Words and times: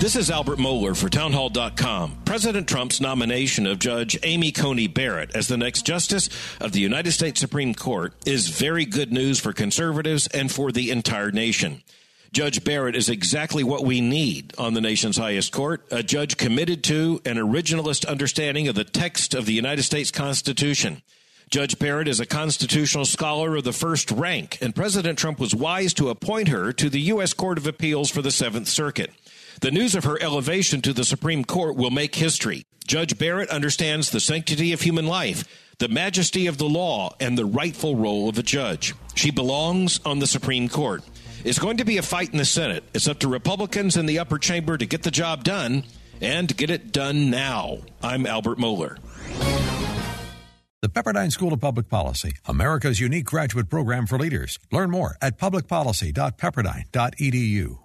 This 0.00 0.14
is 0.14 0.30
Albert 0.30 0.60
Mohler 0.60 0.96
for 0.96 1.08
Townhall.com. 1.08 2.22
President 2.24 2.68
Trump's 2.68 3.00
nomination 3.00 3.66
of 3.66 3.80
Judge 3.80 4.16
Amy 4.22 4.52
Coney 4.52 4.86
Barrett 4.86 5.34
as 5.34 5.48
the 5.48 5.56
next 5.56 5.84
Justice 5.84 6.28
of 6.60 6.70
the 6.70 6.78
United 6.78 7.10
States 7.10 7.40
Supreme 7.40 7.74
Court 7.74 8.14
is 8.24 8.48
very 8.48 8.84
good 8.84 9.12
news 9.12 9.40
for 9.40 9.52
conservatives 9.52 10.28
and 10.28 10.52
for 10.52 10.70
the 10.70 10.92
entire 10.92 11.32
nation. 11.32 11.82
Judge 12.30 12.62
Barrett 12.62 12.94
is 12.94 13.08
exactly 13.08 13.64
what 13.64 13.84
we 13.84 14.00
need 14.00 14.54
on 14.56 14.74
the 14.74 14.80
nation's 14.80 15.16
highest 15.16 15.50
court 15.50 15.84
a 15.90 16.04
judge 16.04 16.36
committed 16.36 16.84
to 16.84 17.20
an 17.24 17.34
originalist 17.34 18.06
understanding 18.06 18.68
of 18.68 18.76
the 18.76 18.84
text 18.84 19.34
of 19.34 19.46
the 19.46 19.52
United 19.52 19.82
States 19.82 20.12
Constitution. 20.12 21.02
Judge 21.50 21.76
Barrett 21.76 22.06
is 22.06 22.20
a 22.20 22.26
constitutional 22.26 23.04
scholar 23.04 23.56
of 23.56 23.64
the 23.64 23.72
first 23.72 24.12
rank, 24.12 24.58
and 24.60 24.76
President 24.76 25.18
Trump 25.18 25.40
was 25.40 25.56
wise 25.56 25.92
to 25.94 26.10
appoint 26.10 26.48
her 26.48 26.72
to 26.74 26.88
the 26.88 27.00
U.S. 27.00 27.32
Court 27.32 27.58
of 27.58 27.66
Appeals 27.66 28.10
for 28.10 28.22
the 28.22 28.30
Seventh 28.30 28.68
Circuit. 28.68 29.10
The 29.60 29.70
news 29.72 29.96
of 29.96 30.04
her 30.04 30.22
elevation 30.22 30.82
to 30.82 30.92
the 30.92 31.04
Supreme 31.04 31.44
Court 31.44 31.74
will 31.74 31.90
make 31.90 32.14
history. 32.14 32.64
Judge 32.86 33.18
Barrett 33.18 33.50
understands 33.50 34.10
the 34.10 34.20
sanctity 34.20 34.72
of 34.72 34.82
human 34.82 35.08
life, 35.08 35.42
the 35.78 35.88
majesty 35.88 36.46
of 36.46 36.58
the 36.58 36.68
law, 36.68 37.16
and 37.18 37.36
the 37.36 37.44
rightful 37.44 37.96
role 37.96 38.28
of 38.28 38.38
a 38.38 38.44
judge. 38.44 38.94
She 39.16 39.32
belongs 39.32 39.98
on 40.06 40.20
the 40.20 40.28
Supreme 40.28 40.68
Court. 40.68 41.02
It's 41.44 41.58
going 41.58 41.78
to 41.78 41.84
be 41.84 41.96
a 41.96 42.02
fight 42.02 42.30
in 42.30 42.38
the 42.38 42.44
Senate. 42.44 42.84
It's 42.94 43.08
up 43.08 43.18
to 43.20 43.26
Republicans 43.26 43.96
in 43.96 44.06
the 44.06 44.20
upper 44.20 44.38
chamber 44.38 44.78
to 44.78 44.86
get 44.86 45.02
the 45.02 45.10
job 45.10 45.42
done 45.42 45.82
and 46.20 46.56
get 46.56 46.70
it 46.70 46.92
done 46.92 47.30
now. 47.30 47.78
I'm 48.00 48.26
Albert 48.26 48.58
Mohler. 48.58 48.98
The 50.82 50.88
Pepperdine 50.88 51.32
School 51.32 51.52
of 51.52 51.60
Public 51.60 51.88
Policy, 51.88 52.34
America's 52.46 53.00
unique 53.00 53.24
graduate 53.24 53.68
program 53.68 54.06
for 54.06 54.20
leaders. 54.20 54.60
Learn 54.70 54.92
more 54.92 55.16
at 55.20 55.36
publicpolicy.pepperdine.edu. 55.36 57.78